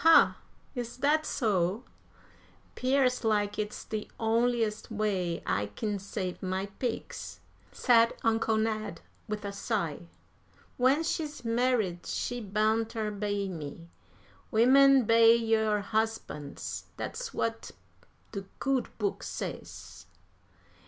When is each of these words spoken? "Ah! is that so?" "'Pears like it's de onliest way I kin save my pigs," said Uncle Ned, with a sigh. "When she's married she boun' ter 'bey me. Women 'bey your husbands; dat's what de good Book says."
"Ah! 0.03 0.35
is 0.73 0.97
that 0.97 1.27
so?" 1.27 1.83
"'Pears 2.73 3.23
like 3.23 3.59
it's 3.59 3.85
de 3.85 4.09
onliest 4.19 4.89
way 4.89 5.43
I 5.45 5.67
kin 5.67 5.99
save 5.99 6.41
my 6.41 6.65
pigs," 6.79 7.39
said 7.71 8.15
Uncle 8.23 8.57
Ned, 8.57 9.01
with 9.27 9.45
a 9.45 9.53
sigh. 9.53 9.99
"When 10.77 11.03
she's 11.03 11.45
married 11.45 12.07
she 12.07 12.41
boun' 12.41 12.87
ter 12.87 13.11
'bey 13.11 13.47
me. 13.47 13.89
Women 14.49 15.05
'bey 15.05 15.35
your 15.35 15.81
husbands; 15.81 16.85
dat's 16.97 17.31
what 17.31 17.69
de 18.31 18.45
good 18.57 18.87
Book 18.97 19.21
says." 19.21 20.07